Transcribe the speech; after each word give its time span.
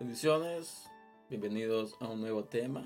Bendiciones, 0.00 0.90
bienvenidos 1.30 1.94
a 2.00 2.08
un 2.08 2.20
nuevo 2.20 2.42
tema. 2.42 2.84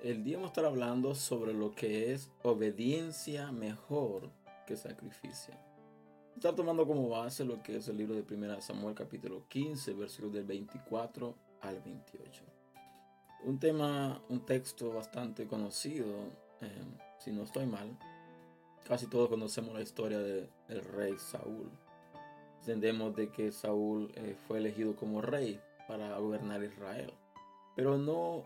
El 0.00 0.22
día 0.22 0.36
vamos 0.36 0.50
a 0.50 0.52
estar 0.52 0.66
hablando 0.66 1.16
sobre 1.16 1.52
lo 1.52 1.72
que 1.72 2.12
es 2.12 2.30
obediencia 2.44 3.50
mejor 3.50 4.30
que 4.64 4.76
sacrificio. 4.76 5.54
Estar 6.36 6.54
tomando 6.54 6.86
como 6.86 7.08
base 7.08 7.44
lo 7.44 7.60
que 7.60 7.78
es 7.78 7.88
el 7.88 7.96
libro 7.96 8.14
de 8.14 8.22
1 8.22 8.60
Samuel 8.60 8.94
capítulo 8.94 9.48
15, 9.48 9.94
versículos 9.94 10.32
del 10.32 10.44
24 10.44 11.34
al 11.62 11.80
28. 11.80 12.44
Un 13.42 13.58
tema, 13.58 14.22
un 14.28 14.46
texto 14.46 14.92
bastante 14.92 15.48
conocido, 15.48 16.06
eh, 16.60 16.84
si 17.18 17.32
no 17.32 17.42
estoy 17.42 17.66
mal. 17.66 17.98
Casi 18.86 19.08
todos 19.08 19.28
conocemos 19.28 19.74
la 19.74 19.82
historia 19.82 20.20
del 20.20 20.84
rey 20.94 21.18
Saúl. 21.18 21.68
Entendemos 22.60 23.16
de 23.16 23.28
que 23.28 23.50
Saúl 23.50 24.12
eh, 24.14 24.36
fue 24.46 24.58
elegido 24.58 24.94
como 24.94 25.20
rey 25.20 25.60
para 25.88 26.16
gobernar 26.18 26.62
Israel, 26.62 27.12
pero 27.74 27.98
no 27.98 28.44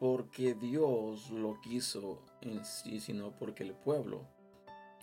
porque 0.00 0.54
Dios 0.54 1.30
lo 1.30 1.60
quiso 1.60 2.22
en 2.40 2.64
sí, 2.64 2.98
sino 2.98 3.32
porque 3.36 3.62
el 3.62 3.74
pueblo, 3.74 4.22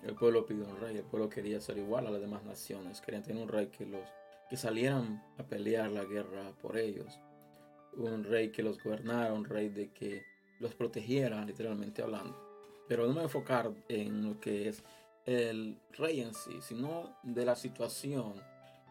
el 0.04 0.16
pueblo 0.16 0.46
pidió 0.46 0.66
un 0.68 0.80
rey, 0.80 0.98
el 0.98 1.04
pueblo 1.04 1.30
quería 1.30 1.62
ser 1.62 1.78
igual 1.78 2.08
a 2.08 2.12
las 2.12 2.22
demás 2.22 2.44
naciones, 2.44 3.02
querían 3.02 3.24
tener 3.24 3.42
un 3.42 3.50
rey 3.50 3.68
que 3.68 3.86
los 3.86 4.02
que 4.50 4.58
salieran 4.58 5.24
a 5.38 5.44
pelear 5.44 5.92
la 5.92 6.06
guerra 6.06 6.52
por 6.62 6.78
ellos, 6.78 7.20
un 7.98 8.24
rey 8.24 8.52
que 8.52 8.64
los 8.64 8.82
gobernara, 8.84 9.34
un 9.34 9.46
rey 9.46 9.70
de 9.70 9.92
que 9.92 10.24
los 10.60 10.74
protegiera, 10.76 11.44
literalmente 11.46 12.02
hablando. 12.02 12.38
Pero 12.88 13.08
no 13.08 13.14
me 13.14 13.24
enfocar 13.24 13.72
en 13.90 14.24
lo 14.24 14.40
que 14.40 14.70
es 14.70 14.84
el 15.26 15.80
rey 15.98 16.22
en 16.22 16.34
sí, 16.34 16.60
sino 16.62 17.18
de 17.24 17.46
la 17.46 17.56
situación 17.56 18.34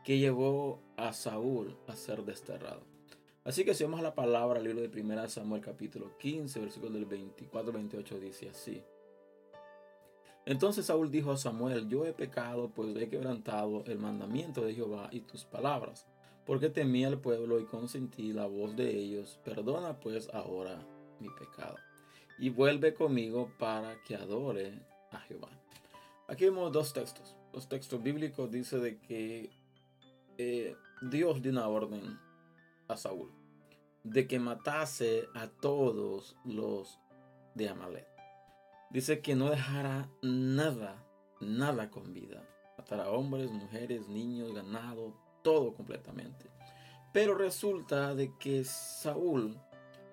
que 0.05 0.19
llevó 0.19 0.81
a 0.97 1.13
Saúl 1.13 1.77
a 1.89 1.97
ser 1.97 2.25
desterrado. 2.25 2.83
Así 3.43 3.65
que 3.65 3.75
si 3.75 3.85
a 3.85 3.89
la 3.89 4.15
palabra, 4.15 4.59
el 4.59 4.65
libro 4.65 4.81
de 4.83 5.01
1 5.01 5.29
Samuel 5.29 5.61
capítulo 5.61 6.17
15, 6.19 6.61
versículo 6.61 6.93
del 6.93 7.07
24 7.07 7.73
28 7.73 8.21
dice 8.21 8.49
así. 8.51 8.83
Entonces 10.47 10.87
Saúl 10.87 11.11
dijo 11.11 11.33
a 11.33 11.39
Samuel, 11.39 11.89
yo 11.89 12.05
he 12.05 12.13
pecado, 12.13 12.71
pues 12.75 12.95
he 12.97 13.09
quebrantado 13.09 13.83
el 13.87 13.99
mandamiento 13.99 14.63
de 14.63 14.75
Jehová 14.75 15.09
y 15.11 15.21
tus 15.21 15.45
palabras, 15.45 16.07
porque 16.45 16.69
temí 16.69 17.05
al 17.05 17.19
pueblo 17.19 17.59
y 17.61 17.65
consentí 17.65 18.33
la 18.33 18.47
voz 18.47 18.77
de 18.77 18.91
ellos. 18.91 19.41
Perdona 19.43 20.01
pues 20.01 20.29
ahora 20.35 20.79
mi 21.19 21.29
pecado. 21.31 21.77
Y 22.39 22.51
vuelve 22.51 22.93
conmigo 22.93 23.51
para 23.59 24.03
que 24.05 24.17
adore 24.17 24.83
a 25.11 25.19
Jehová. 25.21 25.49
Aquí 26.29 26.45
vemos 26.45 26.73
dos 26.73 26.93
textos. 26.93 27.37
Los 27.53 27.69
textos 27.69 28.03
bíblicos 28.03 28.51
dice 28.51 28.79
de 28.79 28.99
que 28.99 29.51
eh, 30.39 30.77
Dios 31.03 31.43
dio 31.43 31.53
una 31.53 31.69
orden 31.69 32.19
a 32.89 32.97
Saúl 32.97 33.33
de 34.05 34.27
que 34.29 34.39
matase 34.39 35.29
a 35.35 35.49
todos 35.49 36.37
los 36.45 37.01
de 37.55 37.69
Amalek. 37.71 38.07
Dice 38.91 39.21
que 39.21 39.35
no 39.35 39.51
dejara 39.51 40.11
nada, 40.23 41.05
nada 41.41 41.91
con 41.91 42.13
vida. 42.13 42.47
Matará 42.77 43.09
hombres, 43.11 43.51
mujeres, 43.51 44.09
niños, 44.09 44.55
ganado, 44.55 45.15
todo 45.43 45.75
completamente. 45.75 46.51
Pero 47.13 47.35
resulta 47.35 48.15
de 48.15 48.37
que 48.39 48.65
Saúl 48.65 49.59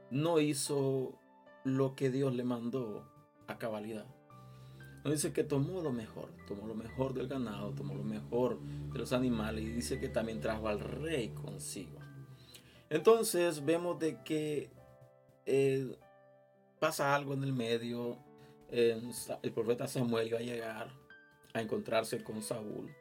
no 0.09 0.39
hizo 0.39 1.13
lo 1.63 1.95
que 1.95 2.09
Dios 2.09 2.33
le 2.33 2.43
mandó 2.43 3.05
a 3.47 3.57
cabalidad. 3.57 4.05
Dice 5.03 5.33
que 5.33 5.43
tomó 5.43 5.81
lo 5.81 5.91
mejor, 5.91 6.29
tomó 6.47 6.67
lo 6.67 6.75
mejor 6.75 7.13
del 7.13 7.27
ganado, 7.27 7.71
tomó 7.71 7.95
lo 7.95 8.03
mejor 8.03 8.59
de 8.59 8.99
los 8.99 9.13
animales 9.13 9.63
y 9.63 9.71
dice 9.71 9.99
que 9.99 10.09
también 10.09 10.39
trajo 10.39 10.67
al 10.67 10.79
rey 10.79 11.29
consigo. 11.29 11.99
Entonces 12.89 13.65
vemos 13.65 13.97
de 13.97 14.21
que 14.23 14.69
eh, 15.45 15.97
pasa 16.79 17.15
algo 17.15 17.33
en 17.33 17.43
el 17.43 17.53
medio. 17.53 18.17
el 18.69 19.51
profeta 19.53 19.87
Samuel 19.87 20.27
iba 20.27 20.37
a 20.37 20.43
llegar 20.43 20.91
a 21.53 21.61
encontrarse 21.61 22.23
con 22.23 22.41
Saúl. 22.43 22.93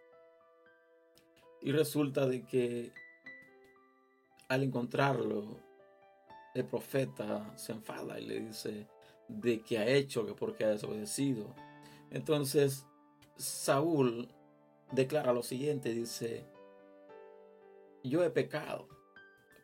Y 1.61 1.73
resulta 1.73 2.27
de 2.27 2.47
que 2.47 2.93
al 4.49 4.63
encontrarlo, 4.63 5.59
el 6.55 6.65
profeta 6.65 7.57
se 7.57 7.73
enfada 7.73 8.19
y 8.19 8.27
le 8.27 8.41
dice 8.41 8.89
de 9.29 9.61
que 9.61 9.79
ha 9.79 9.87
hecho, 9.87 10.27
que 10.27 10.35
porque 10.35 10.65
ha 10.65 10.71
desobedecido. 10.71 11.55
Entonces, 12.11 12.87
Saúl 13.37 14.29
declara 14.93 15.33
lo 15.33 15.43
siguiente, 15.43 15.95
dice, 15.95 16.45
yo 18.03 18.25
he 18.25 18.31
pecado, 18.31 18.89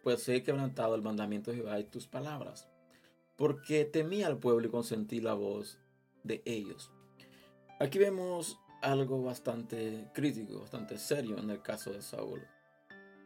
pues 0.03 0.29
he 0.29 0.43
quebrantado 0.43 0.95
el 0.95 1.03
mandamiento 1.03 1.51
de 1.51 1.59
Jehová 1.59 1.81
y 1.81 1.84
tus 1.84 2.07
palabras, 2.07 2.69
porque 3.37 3.84
temí 3.84 4.23
al 4.23 4.39
pueblo 4.39 4.69
y 4.69 4.71
consentí 4.71 5.21
la 5.21 5.34
voz 5.34 5.79
de 6.23 6.43
ellos. 6.45 6.91
Aquí 7.81 7.99
vemos 7.99 8.59
algo 8.83 9.23
bastante 9.23 10.09
crítico, 10.15 10.61
bastante 10.61 10.99
serio 10.99 11.39
en 11.39 11.51
el 11.51 11.61
caso 11.61 11.93
de 11.93 12.03
Saúl. 12.03 12.43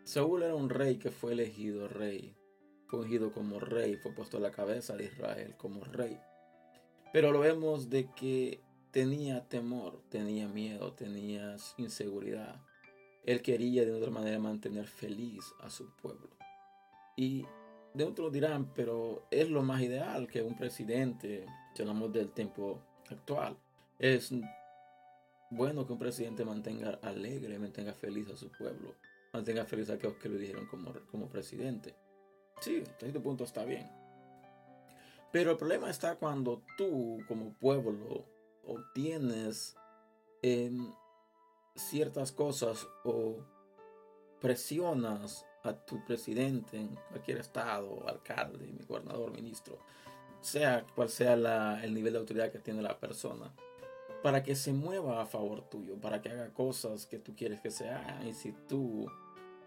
Saúl 0.05 0.43
era 0.43 0.55
un 0.55 0.71
rey 0.71 0.97
que 0.97 1.11
fue 1.11 1.33
elegido 1.33 1.87
rey, 1.87 2.35
fue 2.87 3.01
ungido 3.01 3.33
como 3.33 3.61
rey, 3.61 3.97
fue 3.97 4.13
puesto 4.13 4.39
a 4.39 4.41
la 4.41 4.51
cabeza 4.51 4.97
de 4.97 5.05
Israel 5.05 5.55
como 5.57 5.85
rey. 5.85 6.19
Pero 7.13 7.31
lo 7.31 7.41
vemos 7.41 7.91
de 7.91 8.11
que 8.13 8.61
tenía 8.91 9.49
temor, 9.49 10.03
tenía 10.09 10.49
miedo, 10.49 10.93
tenía 10.93 11.56
inseguridad. 11.77 12.61
Él 13.25 13.43
quería 13.43 13.84
de 13.84 13.93
otra 13.93 14.11
manera 14.11 14.39
mantener 14.39 14.87
feliz 14.87 15.45
a 15.61 15.71
su 15.71 15.95
pueblo. 15.97 16.31
Y 17.17 17.45
de 17.95 18.05
otros 18.05 18.33
dirán, 18.33 18.73
pero 18.75 19.27
es 19.31 19.49
lo 19.49 19.62
más 19.62 19.83
ideal 19.83 20.27
que 20.27 20.43
un 20.43 20.56
presidente, 20.56 21.47
si 21.75 21.83
hablamos 21.83 22.12
del 22.12 22.31
tiempo 22.31 22.81
actual, 23.11 23.56
es 23.99 24.33
bueno 25.51 25.87
que 25.87 25.93
un 25.93 25.99
presidente 25.99 26.45
mantenga 26.45 26.99
alegre, 27.03 27.59
mantenga 27.59 27.93
feliz 27.93 28.28
a 28.31 28.37
su 28.37 28.51
pueblo, 28.51 28.95
mantenga 29.33 29.65
feliz 29.65 29.91
a 29.91 29.95
aquellos 29.95 30.17
que 30.17 30.28
lo 30.28 30.39
dijeron 30.39 30.67
como, 30.67 30.93
como 31.11 31.28
presidente. 31.28 31.95
Sí, 32.61 32.83
hasta 32.87 33.07
este 33.07 33.21
punto 33.21 33.45
está 33.45 33.65
bien. 33.65 33.89
Pero 35.33 35.53
el 35.53 35.57
problema 35.57 35.91
está 35.91 36.17
cuando 36.17 36.62
tú 36.77 37.19
como 37.28 37.55
pueblo 37.55 38.27
obtienes 38.65 39.76
ciertas 41.75 42.32
cosas 42.32 42.87
o 43.04 43.37
presionas 44.41 45.44
a 45.62 45.75
tu 45.75 46.03
presidente 46.04 46.78
en 46.78 46.98
cualquier 47.10 47.38
estado, 47.38 48.09
alcalde, 48.09 48.72
gobernador, 48.88 49.32
ministro, 49.32 49.78
sea 50.41 50.87
cual 50.94 51.10
sea 51.10 51.34
el 51.82 51.94
nivel 51.94 52.15
de 52.15 52.19
autoridad 52.19 52.50
que 52.50 52.59
tiene 52.59 52.81
la 52.81 52.98
persona, 52.98 53.53
para 54.22 54.43
que 54.43 54.54
se 54.54 54.72
mueva 54.72 55.22
a 55.22 55.27
favor 55.27 55.62
tuyo, 55.69 55.97
para 55.97 56.21
que 56.21 56.31
haga 56.31 56.53
cosas 56.53 57.06
que 57.06 57.19
tú 57.19 57.34
quieres 57.34 57.60
que 57.60 57.71
se 57.71 57.88
hagan. 57.88 58.27
Y 58.27 58.34
si 58.34 58.53
tú 58.53 59.06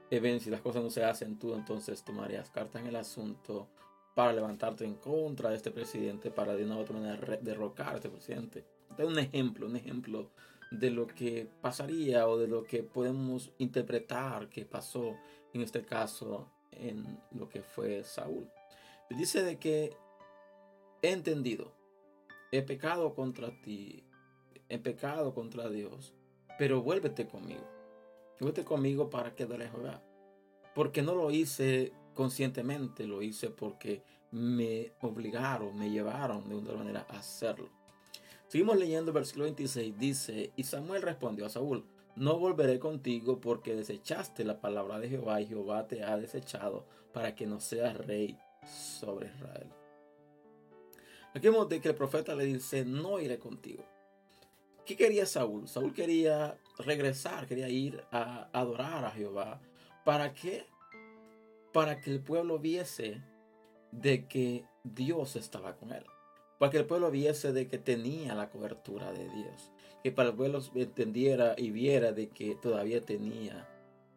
eh, 0.09 0.19
ven, 0.19 0.39
si 0.39 0.49
las 0.49 0.61
cosas 0.61 0.83
no 0.83 0.89
se 0.89 1.03
hacen, 1.03 1.37
tú 1.37 1.53
entonces 1.53 2.03
tomarías 2.03 2.49
carta 2.49 2.79
en 2.79 2.87
el 2.87 2.95
asunto 2.95 3.67
para 4.15 4.33
levantarte 4.33 4.85
en 4.85 4.95
contra 4.95 5.49
de 5.49 5.55
este 5.55 5.71
presidente, 5.71 6.31
para 6.31 6.55
de 6.55 6.65
una 6.65 6.77
u 6.77 6.79
otra 6.79 6.97
manera 6.97 7.37
derrocar 7.41 7.93
a 7.93 7.95
este 7.97 8.09
presidente 8.09 8.63
un 8.99 9.17
ejemplo, 9.17 9.65
un 9.65 9.75
ejemplo 9.75 10.29
de 10.71 10.91
lo 10.91 11.07
que 11.07 11.47
pasaría 11.61 12.27
o 12.27 12.37
de 12.37 12.47
lo 12.47 12.63
que 12.63 12.83
podemos 12.83 13.51
interpretar 13.57 14.49
que 14.49 14.65
pasó 14.65 15.15
en 15.53 15.61
este 15.61 15.83
caso 15.83 16.51
en 16.71 17.19
lo 17.31 17.49
que 17.49 17.61
fue 17.61 18.03
Saúl. 18.03 18.47
Dice 19.09 19.43
de 19.43 19.57
que 19.57 19.95
he 21.01 21.11
entendido, 21.11 21.73
he 22.51 22.61
pecado 22.61 23.13
contra 23.13 23.49
ti, 23.61 24.03
he 24.69 24.79
pecado 24.79 25.33
contra 25.33 25.69
Dios, 25.69 26.13
pero 26.57 26.81
vuélvete 26.81 27.27
conmigo. 27.27 27.67
Vuélvete 28.39 28.63
conmigo 28.63 29.09
para 29.09 29.35
que 29.35 29.45
de 29.45 29.69
Jehová. 29.69 30.01
Porque 30.73 31.03
no 31.03 31.13
lo 31.13 31.29
hice 31.29 31.93
conscientemente, 32.13 33.05
lo 33.05 33.21
hice 33.21 33.49
porque 33.49 34.03
me 34.31 34.93
obligaron, 35.01 35.77
me 35.77 35.89
llevaron 35.89 36.47
de 36.49 36.55
una 36.55 36.73
manera 36.73 37.05
a 37.09 37.17
hacerlo. 37.17 37.69
Seguimos 38.47 38.77
leyendo 38.77 39.11
el 39.11 39.15
versículo 39.15 39.45
26. 39.45 39.97
Dice, 39.97 40.51
y 40.55 40.63
Samuel 40.63 41.01
respondió 41.01 41.45
a 41.45 41.49
Saúl, 41.49 41.85
no 42.15 42.37
volveré 42.37 42.79
contigo 42.79 43.39
porque 43.41 43.75
desechaste 43.75 44.43
la 44.43 44.61
palabra 44.61 44.99
de 44.99 45.09
Jehová 45.09 45.41
y 45.41 45.47
Jehová 45.47 45.87
te 45.87 46.03
ha 46.03 46.17
desechado 46.17 46.85
para 47.11 47.35
que 47.35 47.47
no 47.47 47.59
seas 47.59 47.97
rey 47.97 48.37
sobre 48.65 49.27
Israel. 49.27 49.69
Aquí 51.33 51.47
vemos 51.47 51.67
de 51.67 51.81
que 51.81 51.89
el 51.89 51.95
profeta 51.95 52.35
le 52.35 52.45
dice, 52.45 52.85
no 52.85 53.19
iré 53.19 53.39
contigo. 53.39 53.83
¿Qué 54.85 54.95
quería 54.95 55.25
Saúl? 55.25 55.67
Saúl 55.67 55.93
quería 55.93 56.57
regresar, 56.77 57.47
quería 57.47 57.69
ir 57.69 58.03
a 58.11 58.49
adorar 58.53 59.05
a 59.05 59.11
Jehová. 59.11 59.61
¿Para 60.03 60.33
qué? 60.33 60.67
Para 61.73 61.99
que 61.99 62.11
el 62.11 62.21
pueblo 62.21 62.59
viese 62.59 63.21
de 63.91 64.27
que 64.27 64.65
Dios 64.83 65.35
estaba 65.35 65.75
con 65.75 65.91
él 65.91 66.05
para 66.63 66.71
que 66.71 66.77
el 66.77 66.85
pueblo 66.85 67.11
viese 67.11 67.51
de 67.51 67.67
que 67.67 67.77
tenía 67.77 68.35
la 68.35 68.49
cobertura 68.49 69.11
de 69.11 69.27
Dios, 69.27 69.73
que 70.01 70.13
para 70.13 70.29
el 70.29 70.35
pueblo 70.35 70.61
entendiera 70.75 71.55
y 71.57 71.71
viera 71.71 72.13
de 72.13 72.29
que 72.29 72.55
todavía 72.55 73.01
tenía 73.01 73.67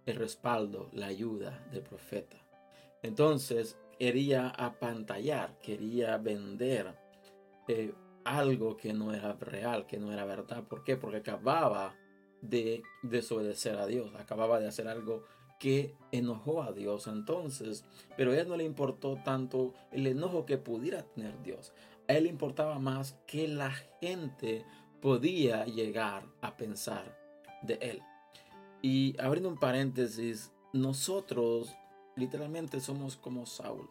el 0.06 0.14
respaldo, 0.14 0.88
la 0.92 1.06
ayuda 1.06 1.66
del 1.72 1.82
profeta. 1.82 2.36
Entonces 3.02 3.76
quería 3.98 4.50
apantallar, 4.50 5.58
quería 5.58 6.18
vender 6.18 6.94
eh, 7.66 7.92
algo 8.22 8.76
que 8.76 8.92
no 8.92 9.12
era 9.12 9.32
real, 9.32 9.84
que 9.86 9.98
no 9.98 10.12
era 10.12 10.24
verdad. 10.24 10.62
¿Por 10.62 10.84
qué? 10.84 10.96
Porque 10.96 11.16
acababa 11.16 11.96
de 12.42 12.84
desobedecer 13.02 13.76
a 13.76 13.86
Dios, 13.86 14.14
acababa 14.14 14.60
de 14.60 14.68
hacer 14.68 14.86
algo 14.86 15.24
que 15.58 15.94
enojó 16.12 16.62
a 16.62 16.72
Dios 16.72 17.06
entonces, 17.06 17.84
pero 18.16 18.32
a 18.32 18.38
él 18.38 18.48
no 18.48 18.56
le 18.56 18.64
importó 18.64 19.16
tanto 19.24 19.74
el 19.90 20.06
enojo 20.06 20.46
que 20.46 20.58
pudiera 20.58 21.02
tener 21.02 21.42
Dios. 21.42 21.72
A 22.08 22.14
él 22.14 22.24
le 22.24 22.30
importaba 22.30 22.78
más 22.78 23.18
que 23.26 23.48
la 23.48 23.72
gente 24.00 24.64
podía 25.00 25.64
llegar 25.64 26.24
a 26.40 26.56
pensar 26.56 27.16
de 27.62 27.74
él. 27.80 28.02
Y 28.82 29.16
abriendo 29.20 29.48
un 29.48 29.58
paréntesis, 29.58 30.52
nosotros 30.72 31.74
literalmente 32.16 32.80
somos 32.80 33.16
como 33.16 33.46
Saúl, 33.46 33.88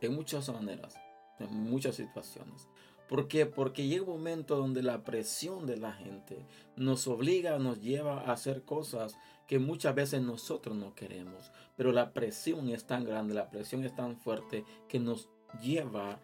en 0.00 0.14
muchas 0.14 0.48
maneras, 0.48 0.94
en 1.38 1.54
muchas 1.54 1.96
situaciones. 1.96 2.68
¿Por 3.12 3.28
qué? 3.28 3.44
Porque 3.44 3.86
llega 3.86 4.04
un 4.04 4.16
momento 4.16 4.56
donde 4.56 4.82
la 4.82 5.04
presión 5.04 5.66
de 5.66 5.76
la 5.76 5.92
gente 5.92 6.46
nos 6.76 7.06
obliga, 7.06 7.58
nos 7.58 7.82
lleva 7.82 8.22
a 8.22 8.32
hacer 8.32 8.62
cosas 8.62 9.18
que 9.46 9.58
muchas 9.58 9.94
veces 9.94 10.22
nosotros 10.22 10.74
no 10.74 10.94
queremos. 10.94 11.52
Pero 11.76 11.92
la 11.92 12.14
presión 12.14 12.70
es 12.70 12.86
tan 12.86 13.04
grande, 13.04 13.34
la 13.34 13.50
presión 13.50 13.84
es 13.84 13.94
tan 13.94 14.16
fuerte 14.16 14.64
que 14.88 14.98
nos 14.98 15.28
lleva 15.60 16.20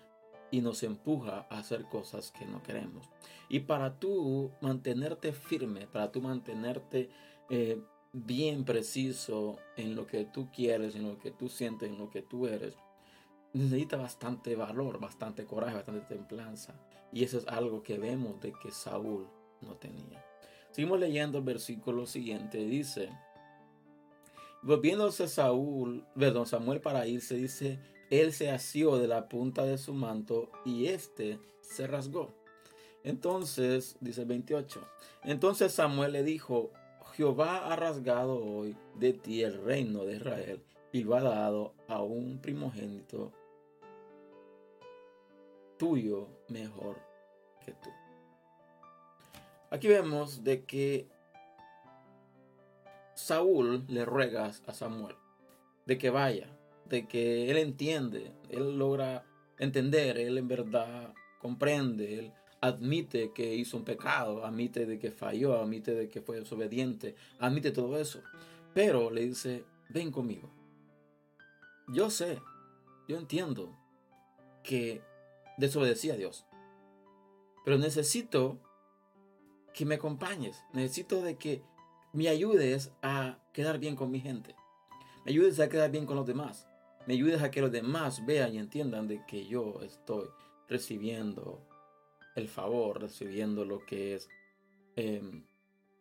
y 0.51 0.63
nos 0.63 0.83
empuja 0.83 1.47
a 1.51 1.59
hacer 1.59 1.85
cosas 1.85 2.31
que 2.33 2.47
no 2.47 2.63
queremos. 2.63 3.11
Y 3.51 3.61
para 3.61 3.99
tú 3.99 4.51
mantenerte 4.63 5.35
firme, 5.35 5.87
para 5.89 6.11
tú 6.11 6.23
mantenerte 6.23 7.11
eh, 7.51 7.83
bien 8.15 8.65
preciso 8.65 9.59
en 9.77 9.95
lo 9.95 10.07
que 10.07 10.25
tú 10.25 10.49
quieres, 10.51 10.95
en 10.95 11.07
lo 11.07 11.19
que 11.19 11.33
tú 11.33 11.51
sientes, 11.51 11.91
en 11.91 11.99
lo 11.99 12.09
que 12.09 12.23
tú 12.23 12.47
eres, 12.47 12.79
necesita 13.53 13.97
bastante 13.97 14.55
valor, 14.55 15.01
bastante 15.01 15.45
coraje, 15.45 15.77
bastante 15.77 16.15
templanza. 16.15 16.75
Y 17.13 17.25
eso 17.25 17.39
es 17.39 17.47
algo 17.49 17.83
que 17.83 17.99
vemos 17.99 18.41
de 18.41 18.53
que 18.53 18.71
Saúl 18.71 19.27
no 19.63 19.75
tenía. 19.77 20.25
Seguimos 20.71 21.01
leyendo 21.01 21.39
el 21.39 21.45
versículo 21.45 22.07
siguiente. 22.07 22.59
Dice, 22.59 23.11
volviéndose 24.63 25.29
Saúl, 25.29 26.05
perdón, 26.17 26.47
Samuel 26.47 26.81
para 26.81 27.07
irse, 27.07 27.37
dice, 27.37 27.79
él 28.11 28.33
se 28.33 28.51
asió 28.51 28.99
de 28.99 29.09
la 29.09 29.29
punta 29.29 29.65
de 29.65 29.79
su 29.79 29.95
manto 29.95 30.51
y 30.65 30.87
éste 30.87 31.41
se 31.61 31.87
rasgó. 31.87 32.35
Entonces, 33.05 33.97
dice 34.01 34.23
el 34.23 34.29
28, 34.29 34.87
entonces 35.25 35.73
Samuel 35.73 36.13
le 36.13 36.25
dijo, 36.25 36.73
Jehová 37.15 37.73
ha 37.73 37.77
rasgado 37.77 38.45
hoy 38.45 38.77
de 38.97 39.13
ti 39.13 39.43
el 39.43 39.63
reino 39.63 40.05
de 40.05 40.17
Israel 40.17 40.63
y 40.93 41.05
lo 41.05 41.17
ha 41.17 41.23
dado 41.23 41.75
a 41.89 42.03
un 42.03 42.39
primogénito 42.41 43.33
tuyo 45.79 46.29
mejor 46.49 46.99
que 47.65 47.73
tú. 47.73 47.91
Aquí 49.71 49.87
vemos 49.89 50.43
de 50.45 50.65
que 50.65 51.07
Saúl 53.15 53.85
le 53.89 54.05
ruega 54.05 54.47
a 54.47 54.73
Samuel 54.73 55.17
de 55.89 55.97
que 55.97 56.11
vaya, 56.11 56.47
de 56.85 57.09
que 57.09 57.51
él 57.51 57.57
entiende, 57.57 58.31
él 58.51 58.77
logra 58.77 59.25
entender, 59.59 60.19
él 60.19 60.37
en 60.37 60.47
verdad 60.47 61.15
comprende, 61.41 62.19
él 62.19 62.33
admite 62.61 63.33
que 63.33 63.55
hizo 63.55 63.79
un 63.79 63.85
pecado, 63.85 64.45
admite 64.45 64.85
de 64.85 64.99
que 64.99 65.11
falló, 65.11 65.59
admite 65.59 65.95
de 65.95 66.11
que 66.11 66.21
fue 66.21 66.41
desobediente, 66.41 67.15
admite 67.39 67.71
todo 67.71 67.99
eso. 67.99 68.21
Pero 68.75 69.11
le 69.11 69.23
dice, 69.23 69.65
ven 69.89 70.11
conmigo. 70.11 70.51
Yo 71.91 72.11
sé, 72.11 72.43
yo 73.09 73.17
entiendo 73.17 73.75
que 74.63 75.03
desobedecí 75.57 76.11
a 76.11 76.17
Dios. 76.17 76.45
Pero 77.65 77.79
necesito 77.79 78.59
que 79.73 79.87
me 79.87 79.95
acompañes. 79.95 80.65
Necesito 80.73 81.23
de 81.23 81.37
que 81.37 81.63
me 82.13 82.29
ayudes 82.29 82.93
a 83.03 83.39
quedar 83.53 83.79
bien 83.79 83.97
con 83.97 84.11
mi 84.11 84.21
gente. 84.21 84.55
Me 85.25 85.33
ayudes 85.33 85.61
a 85.61 85.69
quedar 85.69 85.91
bien 85.91 86.05
con 86.05 86.17
los 86.17 86.27
demás. 86.27 86.67
Me 87.07 87.15
ayudes 87.15 87.43
a 87.43 87.51
que 87.51 87.63
los 87.63 87.73
demás 87.73 88.25
vean 88.27 88.55
y 88.55 88.59
entiendan 88.59 89.09
de 89.09 89.25
que 89.27 89.47
yo 89.47 89.81
estoy 89.83 90.29
recibiendo 90.69 91.67
el 92.37 92.49
favor, 92.49 93.01
recibiendo 93.01 93.65
lo 93.65 93.85
que 93.87 94.15
es 94.15 94.29
em, 94.97 95.45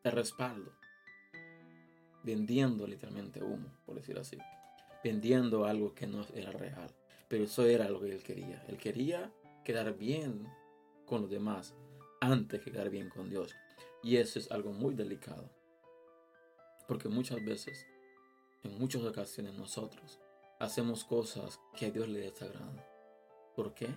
el 0.03 0.11
respaldo. 0.11 0.73
Vendiendo 2.23 2.85
literalmente 2.85 3.41
humo, 3.41 3.71
por 3.85 3.95
decir 3.95 4.17
así. 4.19 4.37
Vendiendo 5.07 5.63
algo 5.63 5.93
que 5.93 6.05
no 6.05 6.25
era 6.35 6.51
real. 6.51 6.93
Pero 7.29 7.45
eso 7.45 7.65
era 7.65 7.87
lo 7.87 8.01
que 8.01 8.11
él 8.11 8.21
quería. 8.21 8.61
Él 8.67 8.77
quería 8.77 9.31
quedar 9.63 9.97
bien 9.97 10.45
con 11.05 11.21
los 11.21 11.29
demás 11.29 11.73
antes 12.19 12.61
que 12.61 12.73
quedar 12.73 12.89
bien 12.89 13.07
con 13.07 13.29
Dios. 13.29 13.55
Y 14.03 14.17
eso 14.17 14.37
es 14.37 14.51
algo 14.51 14.73
muy 14.73 14.95
delicado. 14.95 15.49
Porque 16.89 17.07
muchas 17.07 17.41
veces, 17.45 17.85
en 18.63 18.77
muchas 18.77 19.01
ocasiones 19.03 19.53
nosotros 19.53 20.19
hacemos 20.59 21.05
cosas 21.05 21.57
que 21.77 21.85
a 21.85 21.91
Dios 21.91 22.09
le 22.09 22.19
desagradan. 22.19 22.83
¿Por 23.55 23.73
qué? 23.73 23.87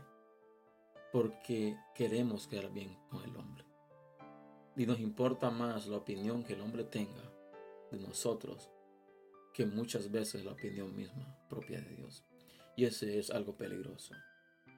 Porque 1.12 1.76
queremos 1.92 2.46
quedar 2.46 2.70
bien 2.72 2.96
con 3.10 3.24
el 3.24 3.36
hombre. 3.36 3.64
Y 4.76 4.86
nos 4.86 5.00
importa 5.00 5.50
más 5.50 5.88
la 5.88 5.96
opinión 5.96 6.44
que 6.44 6.52
el 6.52 6.60
hombre 6.60 6.84
tenga 6.84 7.32
de 7.90 7.98
nosotros 7.98 8.70
que 9.52 9.66
muchas 9.66 10.10
veces 10.10 10.44
la 10.44 10.52
opinión 10.52 10.94
misma 10.94 11.36
propia 11.48 11.80
de 11.80 11.96
Dios. 11.96 12.24
Y 12.76 12.84
ese 12.84 13.18
es 13.18 13.30
algo 13.30 13.56
peligroso. 13.56 14.14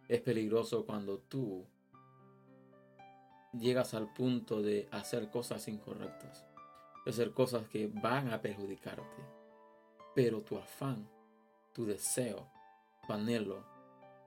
Es 0.09 0.21
peligroso 0.21 0.85
cuando 0.85 1.19
tú 1.19 1.67
llegas 3.53 3.95
al 3.95 4.13
punto 4.13 4.63
de 4.63 4.89
hacer 4.91 5.31
cosas 5.31 5.69
incorrectas, 5.69 6.47
de 7.05 7.11
hacer 7.11 7.33
cosas 7.33 7.69
que 7.69 7.87
van 7.87 8.33
a 8.33 8.41
perjudicarte. 8.41 9.23
Pero 10.15 10.43
tu 10.43 10.57
afán, 10.59 11.09
tu 11.73 11.87
deseo, 11.87 12.51
tu 13.07 13.13
anhelo 13.13 13.65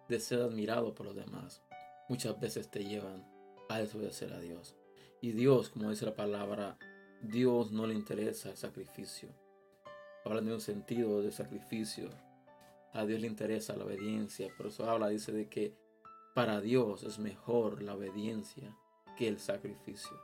de 0.08 0.20
ser 0.20 0.42
admirado 0.42 0.94
por 0.94 1.08
los 1.08 1.16
demás, 1.16 1.64
muchas 2.08 2.40
veces 2.40 2.70
te 2.70 2.84
llevan 2.84 3.28
a 3.70 3.80
desobedecer 3.80 4.34
a 4.34 4.40
Dios. 4.40 4.76
Y 5.22 5.32
Dios, 5.32 5.70
como 5.70 5.90
dice 5.90 6.06
la 6.06 6.16
palabra, 6.16 6.78
Dios 7.22 7.72
no 7.72 7.88
le 7.88 7.96
interesa 7.96 8.50
el 8.50 8.58
sacrificio. 8.58 9.30
Habla 10.26 10.42
de 10.42 10.54
un 10.54 10.60
sentido 10.60 11.22
de 11.22 11.32
sacrificio, 11.32 12.10
a 12.94 13.06
Dios 13.06 13.22
le 13.22 13.28
interesa 13.28 13.76
la 13.76 13.86
obediencia. 13.86 14.52
Por 14.58 14.68
eso 14.68 14.90
habla, 14.90 15.10
dice 15.10 15.32
de 15.32 15.48
que 15.48 15.78
para 16.34 16.62
Dios 16.62 17.04
es 17.04 17.20
mejor 17.20 17.84
la 17.84 17.94
obediencia 17.94 18.76
que 19.16 19.28
el 19.28 19.40
sacrificio. 19.40 20.20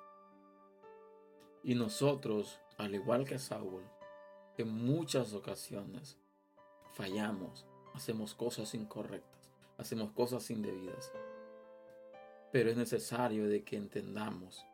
Y 1.64 1.76
nosotros, 1.76 2.60
al 2.78 2.96
igual 2.96 3.26
que 3.26 3.38
Saúl, 3.38 3.84
en 4.58 4.74
muchas 4.74 5.34
ocasiones 5.34 6.18
fallamos, 6.94 7.68
hacemos 7.94 8.34
cosas 8.34 8.74
incorrectas, 8.74 9.52
hacemos 9.78 10.12
cosas 10.14 10.50
indebidas. 10.50 11.12
Pero 12.52 12.72
es 12.72 12.78
necesario 12.78 13.48
de 13.48 13.64
que 13.64 13.78
entendamos 13.78 14.66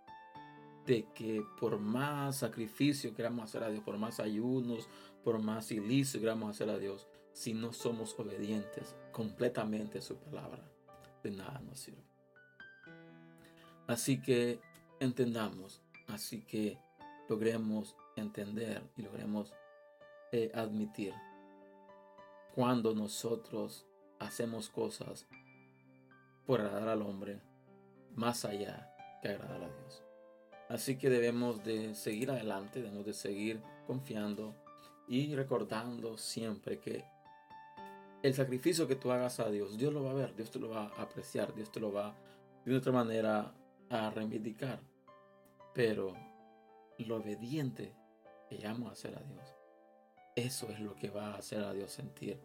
de 0.87 1.05
que 1.13 1.45
por 1.59 1.77
más 1.79 2.37
sacrificio 2.37 3.11
que 3.11 3.17
queramos 3.17 3.43
hacer 3.43 3.61
a 3.61 3.69
Dios, 3.69 3.83
por 3.83 3.97
más 3.97 4.21
ayunos, 4.21 4.87
por 5.23 5.37
más 5.39 5.67
que 5.67 5.79
queramos 6.19 6.49
hacer 6.49 6.69
a 6.69 6.77
Dios, 6.79 7.07
si 7.33 7.53
no 7.53 7.73
somos 7.73 8.17
obedientes 8.17 8.95
completamente 9.11 9.99
a 9.99 10.01
su 10.01 10.15
palabra, 10.15 10.63
de 11.21 11.31
nada 11.31 11.59
nos 11.59 11.79
sirve. 11.79 12.01
Así 13.85 14.21
que 14.21 14.61
entendamos, 15.01 15.81
así 16.07 16.41
que 16.41 16.79
logremos 17.27 17.95
entender 18.15 18.81
y 18.95 19.01
logremos 19.01 19.53
eh, 20.31 20.51
admitir 20.55 21.13
cuando 22.55 22.95
nosotros 22.95 23.85
hacemos 24.19 24.69
cosas 24.69 25.27
por 26.45 26.61
agradar 26.61 26.87
al 26.87 27.01
hombre 27.01 27.41
más 28.15 28.45
allá 28.45 28.89
que 29.21 29.27
agradar 29.27 29.63
a 29.63 29.67
Dios. 29.67 30.06
Así 30.69 30.97
que 30.97 31.09
debemos 31.09 31.63
de 31.63 31.95
seguir 31.95 32.31
adelante, 32.31 32.81
debemos 32.81 33.05
de 33.05 33.13
seguir 33.13 33.61
confiando 33.85 34.53
y 35.07 35.33
recordando 35.33 36.17
siempre 36.17 36.79
que 36.79 37.05
el 38.23 38.33
sacrificio 38.33 38.87
que 38.87 38.95
tú 38.95 39.11
hagas 39.11 39.39
a 39.39 39.49
Dios, 39.49 39.77
Dios 39.77 39.93
lo 39.93 40.03
va 40.03 40.11
a 40.11 40.15
ver, 40.15 40.35
Dios 40.35 40.51
te 40.51 40.59
lo 40.59 40.69
va 40.69 40.87
a 40.97 41.01
apreciar, 41.01 41.53
Dios 41.55 41.71
te 41.71 41.79
lo 41.79 41.93
va 41.93 42.15
de 42.65 42.75
otra 42.75 42.91
manera 42.91 43.53
a 43.89 44.09
reivindicar. 44.09 44.81
Pero 45.73 46.13
lo 46.97 47.17
obediente 47.17 47.93
que 48.49 48.57
llamo 48.57 48.89
a 48.89 48.91
hacer 48.91 49.15
a 49.15 49.21
Dios, 49.21 49.55
eso 50.35 50.67
es 50.69 50.79
lo 50.79 50.95
que 50.95 51.09
va 51.09 51.27
a 51.27 51.37
hacer 51.37 51.63
a 51.63 51.73
Dios 51.73 51.91
sentir 51.91 52.39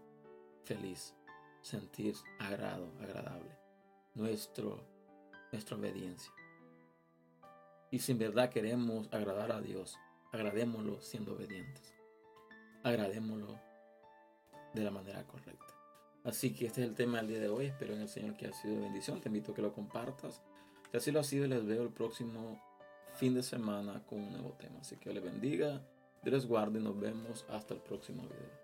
feliz, 0.64 1.14
sentir 1.62 2.14
agrado, 2.38 2.93
agradable. 3.00 3.59
Nuestro, 4.14 4.87
nuestra 5.50 5.76
obediencia. 5.76 6.33
Y 7.92 7.99
si 7.99 8.12
en 8.12 8.18
verdad 8.18 8.49
queremos 8.49 9.06
agradar 9.12 9.52
a 9.52 9.61
Dios, 9.61 9.99
agradémoslo 10.32 11.02
siendo 11.02 11.34
obedientes. 11.34 11.94
Agradémoslo 12.82 13.61
de 14.72 14.82
la 14.82 14.90
manera 14.90 15.25
correcta. 15.26 15.75
Así 16.25 16.54
que 16.54 16.66
este 16.66 16.80
es 16.80 16.88
el 16.88 16.94
tema 16.94 17.18
del 17.18 17.28
día 17.28 17.40
de 17.40 17.49
hoy. 17.50 17.66
Espero 17.66 17.94
en 17.94 18.00
el 18.00 18.08
Señor 18.08 18.34
que 18.34 18.46
ha 18.46 18.52
sido 18.54 18.76
de 18.76 18.80
bendición. 18.80 19.20
Te 19.20 19.28
invito 19.28 19.52
a 19.52 19.54
que 19.54 19.61
lo 19.61 19.75
compartas. 19.75 20.40
Si 20.90 20.96
así 20.96 21.11
lo 21.12 21.20
ha 21.20 21.25
sido, 21.25 21.46
les 21.46 21.66
veo 21.66 21.82
el 21.82 21.90
próximo 21.90 22.62
fin 23.14 23.34
de 23.34 23.42
semana 23.42 24.02
con 24.06 24.20
un 24.20 24.32
nuevo 24.32 24.52
tema. 24.52 24.80
Así 24.80 24.96
que 24.96 25.12
les 25.12 25.22
bendiga, 25.22 25.82
Dios 26.25 26.46
guarde 26.46 26.80
y 26.80 26.82
nos 26.82 26.99
vemos 26.99 27.44
hasta 27.50 27.75
el 27.75 27.80
próximo 27.80 28.22
video. 28.22 28.62